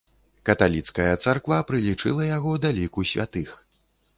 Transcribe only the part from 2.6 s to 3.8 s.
да ліку святых.